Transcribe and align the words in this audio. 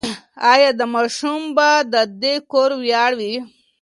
ایا 0.53 0.69
دا 0.79 0.85
ماشوم 0.93 1.41
به 1.55 1.69
د 1.93 1.95
دې 2.21 2.33
کور 2.51 2.69
ویاړ 2.83 3.11
وي؟ 3.19 3.33